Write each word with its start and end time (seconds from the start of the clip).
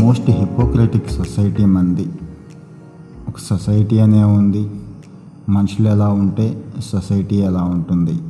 Most 0.00 0.30
Hippocratic 0.30 1.10
society 1.10 1.64
మంది. 1.64 2.06
ఒక 3.28 3.34
society 3.50 3.98
అనే 3.98 4.24
ఉంది. 4.24 4.70
మనుషులు 5.48 5.88
ఎలా 5.88 6.08
ఉంటే 6.08 6.64
సొసైటీ 6.92 7.36
ఎలా 7.36 7.62
ఉంటుంది. 7.62 8.20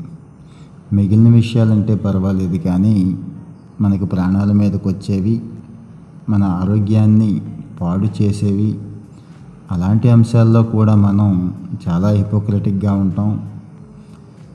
మిగిలిన 0.93 1.29
విషయాలంటే 1.29 1.95
పర్వాలేదు 1.95 2.57
కానీ 2.59 3.19
మనకు 3.81 4.05
ప్రాణాల 4.05 4.53
మీదకి 4.53 4.89
వచ్చేవి 4.89 5.43
మన 6.29 6.45
ఆరోగ్యాన్ని 6.45 7.43
పాడు 7.81 8.23
చేసేవి. 8.23 8.79
అలాంటి 9.73 10.11
అంశాల్లో 10.11 10.63
కూడా 10.63 10.95
మనం 10.95 11.55
చాలా 11.89 12.09
హిపోక్రటిక్గా 12.09 12.93
ఉంటాం. 12.93 13.51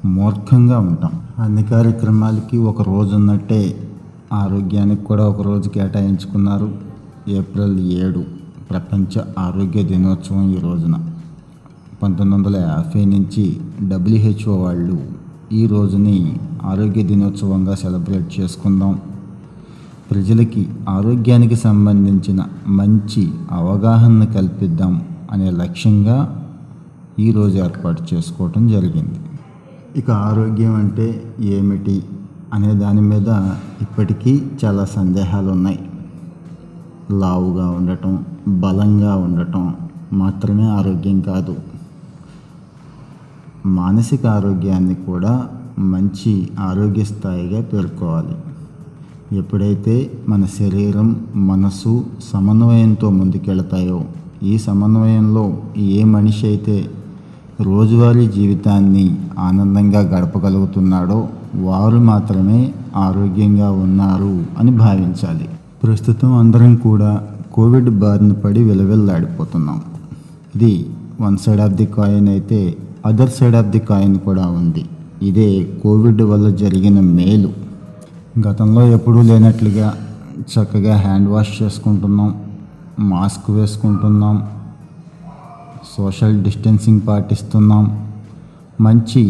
మూర్ఖంగా 0.06 0.80
ఉంటాం. 0.80 1.12
అన్ని 1.40 1.64
కార్యక్రమాలకి 1.64 2.58
ఒక 2.58 2.82
రోజు 2.82 3.16
ఉన్నట్టే 3.16 3.90
ఆరోగ్యానికి 4.34 5.04
కూడా 5.04 5.28
ఒక 5.28 5.42
రోజు 5.42 5.70
కేటాయించుకున్నారు. 5.70 6.89
ఏప్రిల్ 7.38 7.80
ఏడు 7.80 8.22
ప్రపంచ 8.70 9.24
ఆరోగ్య 9.38 9.84
దినోత్సవం 9.84 10.52
ఈ 10.52 10.60
రోజున. 10.60 10.96
పంతొమ్మిది 12.04 12.36
వందల 12.36 12.56
యాభై 12.56 13.06
నుంచి 13.06 13.60
డబ్ల్యూహెచ్ఓ 13.82 14.56
వాళ్ళు 14.64 14.98
ఈ 15.54 15.68
రోజుని 15.68 16.38
ఆరోగ్య 16.64 17.04
దినోత్సవంగా 17.04 17.76
సెలబ్రేట్ 17.76 18.40
చేసుకుందాం. 18.40 19.02
ప్రజలకి 20.12 20.68
ఆరోగ్యానికి 20.90 21.56
సంబంధించిన 21.56 22.46
మంచి 22.68 23.32
అవగాహన 23.52 24.24
కల్పిద్దాం 24.24 25.02
అనే 25.32 25.52
లక్ష్యంగా 25.52 26.18
ఈరోజు 27.20 27.58
ఏర్పాటు 27.58 28.14
చేసుకోవటం 28.14 28.68
జరిగింది. 28.68 29.20
ఇక 29.98 30.12
ఆరోగ్యం 30.12 30.76
అంటే 30.76 31.08
ఏమిటి 31.40 32.04
అనే 32.54 32.74
దాని 32.74 33.02
మీద 33.02 33.30
ఇప్పటికీ 33.82 34.42
చాలా 34.66 34.86
సందేహాలు 34.86 35.52
ఉన్నాయి 35.52 35.80
లావుగా 37.12 37.70
ఉండటం 37.70 38.26
బలంగా 38.48 39.16
ఉండటం 39.16 39.76
మాత్రమే 40.14 40.64
ఆరోగ్యం 40.64 41.22
కాదు. 41.22 41.56
మానసిక 43.66 44.26
ఆరోగ్యాన్ని 44.26 44.96
కూడా 44.96 45.48
మంచి 45.80 46.50
ఆరోగ్య 46.60 47.04
స్థాయిగా 47.04 47.62
పేర్కోవాలి. 47.62 48.36
ఎప్పుడైతే 49.38 50.12
మన 50.30 50.46
శరీరం 50.46 51.26
మనసు 51.36 52.06
సమన్వయంతో 52.24 53.10
ముందుకెళ్తాయో 53.10 54.06
ఈ 54.44 54.58
సమన్వయంలో 54.58 55.58
ఏ 55.78 56.04
మనిషి 56.04 56.48
అయితే 56.48 56.90
రోజువారీ 57.62 58.28
జీవితాన్ని 58.28 59.18
ఆనందంగా 59.40 60.00
గడపగలుగుతున్నాడో 60.00 61.30
వారు 61.56 61.98
మాత్రమే 61.98 62.74
ఆరోగ్యంగా 62.96 63.72
ఉన్నారు 63.72 64.46
అని 64.60 64.72
భావించాలి. 64.72 65.50
ప్రస్తుతం 65.84 66.32
అందరం 66.40 66.72
కూడా 66.76 67.10
కోవిడ్ 67.54 67.90
బారిన 68.02 68.32
పడి 68.32 68.62
విలవిల్లాడిపోతున్నాం. 68.64 69.78
ఇది 70.56 70.72
one 71.22 71.38
side 71.38 71.62
of 71.66 71.76
the 71.82 71.86
coin 71.86 72.28
అయితే 72.34 72.60
other 73.10 73.32
side 73.38 73.56
of 73.56 73.70
the 73.76 73.80
coin 73.80 74.16
కూడా 74.26 74.46
ఉంది. 74.60 74.84
ఇదే 75.30 75.48
కోవిడ్ 75.84 76.22
వల్ల 76.22 76.50
జరిగిన 76.64 77.00
మేలు. 77.00 77.52
గతంలో 78.48 78.84
ఎప్పుడూ 78.88 79.22
లేనట్లుగా 79.22 79.88
చక్కగా 80.52 80.96
హ్యాండ్ 81.06 81.30
వాష్ 81.30 81.64
చేసుకుంటున్నాం 81.64 82.30
మాస్క్ 83.12 83.50
వేసుకుంటున్నాం 83.52 84.38
సోషల్ 85.96 86.38
డిస్టెన్సింగ్ 86.44 87.02
పాటిస్తున్నాం 87.08 87.86
మంచి 88.82 89.24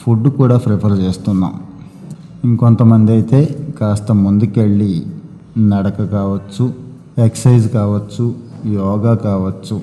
ఫుడ్ 0.00 0.28
కూడా 0.38 0.56
ప్రిఫర్ 0.56 0.96
చేస్తున్నాం. 1.04 1.52
ఇంకొంతమంది 2.44 3.12
అయితే 3.12 3.40
కాస్త 3.80 4.12
ముందుకెళ్ళి 4.12 4.92
నడక 5.58 6.04
కావచ్చు 6.04 6.74
ఎక్సైజ్ 7.18 7.72
కావచ్చు 7.72 8.34
యోగా 8.66 9.14
కావచ్చు 9.14 9.80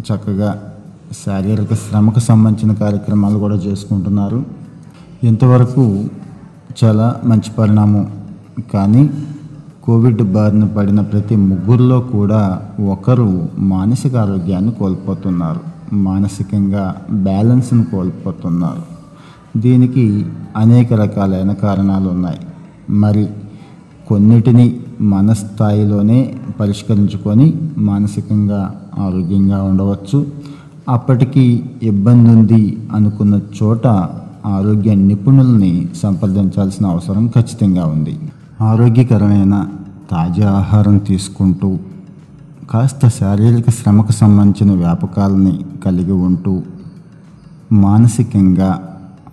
చక్కగా 0.00 0.62
శారీరక 1.26 1.74
శ్రమకు 1.74 2.20
సంబంధించిన 2.20 2.72
కార్యక్రమాలు 2.72 3.38
కూడా 3.38 3.54
చేసుకుంటున్నారు. 3.54 4.44
ఇంతవరకు 5.24 6.04
చాలా 6.84 7.20
మంచి 7.24 7.50
పరిణామం. 7.58 8.12
కానీ 8.74 9.10
కోవిడ్ 9.84 10.22
బారిన 10.22 10.64
పడిన 10.64 11.00
ప్రతి 11.00 11.36
ముగ్గురిలో 11.36 12.00
కూడా 12.00 12.62
ఒకరు 12.88 13.48
మానసిక 13.58 14.16
ఆరోగ్యాన్ని 14.16 14.72
కోల్పోతున్నారు. 14.72 15.60
మానసికంగా 15.94 16.94
బ్యాలెన్స్ను 17.10 17.84
కోల్పోతున్నారు. 17.84 18.82
దీనికి 19.58 20.26
అనేక 20.56 20.92
రకాలైన 20.92 21.52
కారణాలు 21.52 22.08
ఉన్నాయి 22.08 22.40
మరి 22.90 23.28
కొన్నిటిని 24.08 24.80
మన 25.02 25.32
స్థాయిలోనే 25.32 26.34
పరిష్కరించుకొని 26.60 27.54
మానసికంగా 27.78 28.74
ఆరోగ్యంగా 28.98 29.62
ఉండవచ్చు. 29.62 30.26
అప్పటికి 30.88 31.64
ఇబ్బంది 31.82 32.30
ఉంది 32.30 32.78
అనుకున్న 32.92 33.40
చోట 33.62 33.86
ఆరోగ్య 34.46 34.94
నిపుణుల్ని 34.94 35.88
సంప్రదించాల్సిన 36.02 36.86
అవసరం 36.86 37.28
ఖచ్చితంగా 37.28 37.84
ఉంది. 37.84 38.20
ఆరోగ్యకరమైన 38.60 39.66
తాజా 40.10 40.50
ఆహారం 40.50 40.98
తీసుకుంటూ 40.98 41.78
కాస్త 42.70 43.08
శారీరక 43.08 43.70
శ్రమకు 43.70 44.12
సంబంధించిన 44.12 44.72
వ్యాపకాలని 44.72 45.64
కలిగి 45.84 46.12
ఉంటూ 46.12 46.62
మానసికంగా 47.72 48.70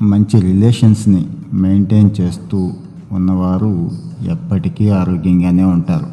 మంచి 0.02 0.42
రిలేషన్స్ని 0.42 1.28
మెయింటైన్ 1.54 2.10
చేస్తూ 2.22 2.72
ఉన్నవారు 3.12 3.92
ఎప్పటికీ 4.30 4.90
ఆరోగ్యంగానే 4.90 5.64
ఉంటారు. 5.64 6.08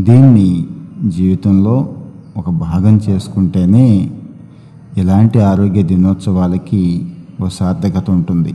దీన్ని 0.00 0.66
జీవితంలో 1.08 1.88
ఒక 2.36 2.50
భాగం 2.50 3.00
చేసుకుంటేనే 3.10 4.10
ఇలాంటి 4.96 5.40
ఆరోగ్య 5.40 5.82
దినోత్సవాలకి 5.82 7.08
ఓ 7.44 7.48
సార్థకత 7.48 8.10
ఉంటుంది. 8.10 8.54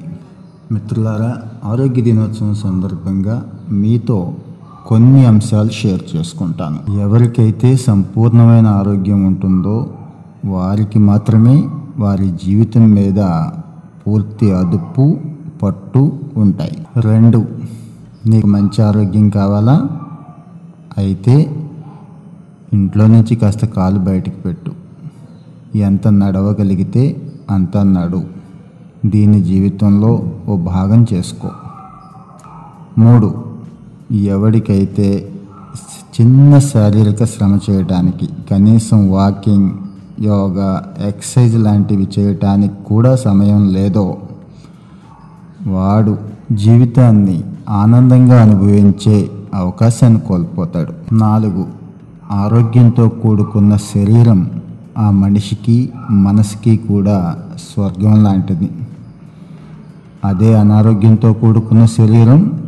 మిత్రులారా 0.71 1.37
ఆరోగ్య 1.65 2.01
దినోత్సవం 2.01 2.55
సందర్భంగా 2.55 3.45
మీతో 3.71 4.33
కొన్ని 4.87 5.25
అంశాలు 5.25 5.69
షేర్ 5.69 6.15
చేసుకుంటాను. 6.15 6.99
ఎవరికైతే 6.99 7.75
సంపూర్ణమైన 7.75 8.67
ఆరోగ్యం 8.67 9.25
ఉంటుందో 9.25 9.89
వారికి 10.45 10.99
మాత్రమే 10.99 11.69
వారి 11.99 12.31
జీవితం 12.45 12.91
మీద 12.91 13.19
పూర్తి 14.07 14.51
అదుపు 14.51 15.17
పట్టు 15.63 16.19
ఉంటాయి. 16.37 16.77
రెండు 16.97 17.47
నీకు 18.27 18.47
మంచి 18.47 18.81
ఆరోగ్యం 18.81 19.29
కావాలా? 19.29 19.89
అయితే 20.97 21.55
ఇంట్లో 22.73 23.07
నుంచి 23.07 23.35
కాస్త 23.35 23.65
కాలు 23.65 23.99
బయటికి 23.99 24.35
పెట్టు. 24.35 24.71
ఎంత 25.75 26.07
నడవగలిగితే 26.07 27.21
అంత 27.49 27.77
నడు. 27.77 28.21
దీని 29.05 29.43
జీవితంలో 29.43 30.31
ఓ 30.47 30.57
భాగం 30.57 31.05
చేసుకో. 31.13 31.49
మూడు 32.97 33.45
ఎవరికైతే 34.13 35.33
చిన్న 36.21 36.59
శారీరక 36.59 37.23
శ్రమ 37.23 37.59
చేయడానికి 37.69 38.29
కనీసం 38.51 39.11
వాకింగ్ 39.11 39.69
యోగా 40.23 40.93
ఎక్సర్సైజ్ 40.99 41.57
లాంటివి 41.57 42.07
చేయటానికి 42.19 42.83
కూడా 42.85 43.15
సమయం 43.15 43.73
లేదో 43.73 44.17
వాడు 45.67 46.17
జీవితాన్ని 46.51 47.43
ఆనందంగా 47.69 48.41
అనుభవించే 48.41 49.31
అవకాశాన్ని 49.53 50.19
కోల్పోతాడు. 50.19 51.15
నాలుగు 51.15 51.67
ఆరోగ్యంతో 52.31 53.09
కూడుకున్న 53.09 53.75
శరీరం 53.75 54.49
ఆ 54.97 55.11
మనిషికి 55.11 55.91
మనసుకి 56.09 56.77
కూడా 56.77 57.35
స్వర్గం 57.57 58.23
లాంటిది. 58.23 58.69
అదే 60.25 60.59
అనారోగ్యంతో 60.59 61.33
కూడుకున్న 61.33 61.85
శరీరం 61.85 62.63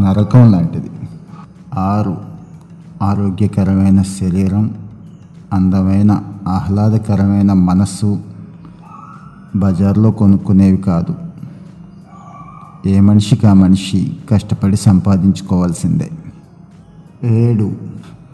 నరకం 0.00 0.52
లాంటిది. 0.52 0.90
ఆరు 1.74 2.16
ఆరోగ్యకరమైన 3.02 4.02
శరీరం 4.02 4.70
అందమైన 5.52 6.22
ఆహ్లాదకరమైన 6.48 7.52
మనస్సు 7.52 8.18
బజార్లో 9.56 10.10
కొనుక్కునేవి 10.10 10.76
కాదు. 10.76 11.31
ఏ 12.86 13.00
మనిషికి 13.00 13.46
ఆ 13.46 13.52
మనిషి 13.52 14.16
కష్టపడి 14.30 14.76
సంపాదించుకోవాల్సిందే. 14.76 16.10
ఏడు 17.24 17.72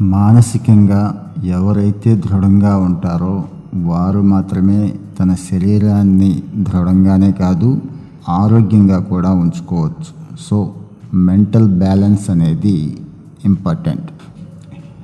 మానసికంగా 0.01 1.33
ఎవరైతే 1.45 2.17
దృఢంగా 2.17 2.77
ఉంటారో 2.77 3.45
వారు 3.75 4.21
మాత్రమే 4.21 4.95
తన 5.21 5.35
శరీరాన్ని 5.35 6.43
దృఢంగానే 6.57 7.33
కాదు 7.33 7.81
ఆరోగ్యంగా 8.29 8.99
కూడా 8.99 9.31
ఉంచుకోవచ్చు. 9.31 10.39
సో 10.41 10.75
మెంటల్ 11.15 11.79
బ్యాలెన్స్ 11.79 12.31
అనేది 12.31 12.97
ఇంపార్టెంట్. 13.45 14.11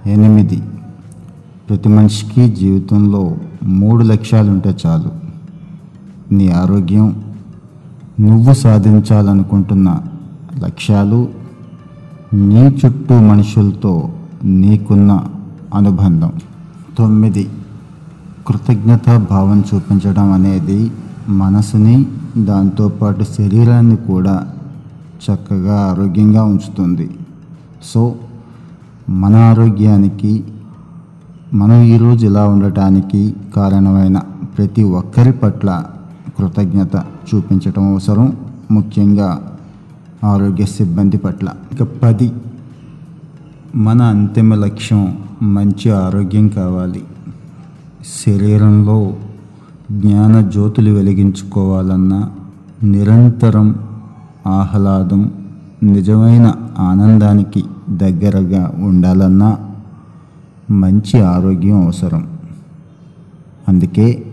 ఎనిమిది 0.09 0.63
ప్రతి 1.69 1.89
మనిషికి 1.89 2.49
జీవితంలో 2.49 3.37
మూడు 3.63 4.03
లక్ష్యాలు 4.03 4.51
ఉంటే 4.51 4.77
చాలు. 4.87 5.25
నీ 6.35 6.49
ఆరోగ్యం 6.49 7.24
నువ్వు 8.21 8.53
సాధించాలనుకుంటున్న 8.53 10.01
లక్ష్యాలు 10.65 11.29
నీ 12.35 12.79
చుట్టూ 12.85 13.21
మనుషులతో 13.21 14.13
నీకున్న 14.45 15.25
అనుబంధం. 15.75 16.33
తొమ్మిది. 16.99 17.51
కృతజ్ఞత 18.47 19.27
భావం 19.31 19.65
చూపించడం 19.75 20.33
అనేది 20.33 20.93
మనసుని 21.29 22.07
దాంతోపాటు 22.37 23.25
శరీరాన్ని 23.25 23.97
కూడా 23.97 24.47
చక్కగా 25.25 25.81
ఆరోగ్యంగా 25.91 26.45
ఉంచుతుంది. 26.45 27.11
సో 27.85 28.15
మన 29.09 29.37
ఆరోగ్యానికి 29.37 30.45
మనం 31.55 31.83
ఈరోజు 31.83 32.27
ఇలా 32.27 32.49
ఉండటానికి 32.49 33.37
కారణమైన 33.57 34.19
ప్రతి 34.59 34.83
ఒక్కరి 34.83 35.33
పట్ల 35.33 35.85
కృతజ్ఞత 36.39 36.97
చూపించటం 37.35 37.93
అవసరం. 37.93 38.37
ముఖ్యంగా 38.71 39.59
ఆరోగ్య 40.25 40.67
సిబ్బంది 40.67 41.17
పట్ల. 41.17 41.49
ఇక 41.73 41.83
పది. 41.83 42.33
మన 43.77 44.03
అంతిమ 44.03 44.55
లక్ష్యం 44.55 45.19
మంచి 45.43 45.91
ఆరోగ్యం 45.91 46.49
కావాలి. 46.49 47.05
శరీరంలో 48.27 49.17
జ్ఞాన 49.93 50.41
జ్యోతులు 50.41 50.91
వెలిగించుకోవాలన్నా 50.91 52.31
నిరంతరం 52.83 53.79
ఆహ్లాదం 54.47 55.33
నిజమైన 55.83 56.55
ఆనందానికి 56.79 57.65
దగ్గరగా 57.91 58.75
ఉండాలన్నా 58.79 59.59
మంచి 60.71 61.21
ఆరోగ్యం 61.21 61.85
అవసరం. 61.85 62.27
అందుకే 63.69 64.27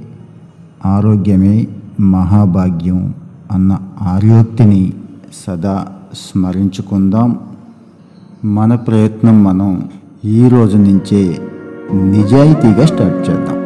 ఆరోగ్యమే 0.86 1.68
మహాభాగ్యం 2.02 3.14
అన్న 3.52 3.78
ఆర్యోక్తిని 4.02 4.94
సదా 5.48 5.88
స్మరించుకుందాం. 6.14 7.40
మన 8.46 8.76
ప్రయత్నం 8.76 9.44
మనం 9.44 9.90
ఈ 10.26 10.48
రోజు 10.48 10.78
నుంచే 10.78 11.42
నిజాయితీగా 11.94 12.86
స్టార్ట్ 12.86 13.30
చేద్దాం. 13.30 13.61